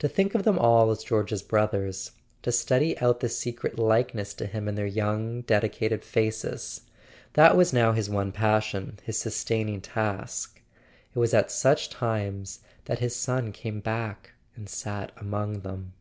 To 0.00 0.08
think 0.08 0.34
of 0.34 0.42
them 0.42 0.58
all 0.58 0.90
as 0.90 1.04
George's 1.04 1.40
brothers, 1.44 2.10
to 2.42 2.50
study 2.50 2.98
out 2.98 3.20
the 3.20 3.28
secret 3.28 3.78
likeness 3.78 4.34
to 4.34 4.46
him 4.46 4.66
in 4.66 4.74
their 4.74 4.84
young 4.84 5.42
dedicated 5.42 6.02
faces: 6.04 6.80
that 7.34 7.56
was 7.56 7.72
now 7.72 7.92
his 7.92 8.10
one 8.10 8.32
passion, 8.32 8.98
his 9.04 9.16
sustaining 9.16 9.80
task; 9.80 10.60
it 11.14 11.18
was 11.20 11.32
at 11.32 11.52
such 11.52 11.88
times 11.88 12.62
that 12.86 12.98
his 12.98 13.14
son 13.14 13.52
came 13.52 13.78
back 13.78 14.32
and 14.56 14.68
sat 14.68 15.12
among 15.16 15.60
them. 15.60 15.92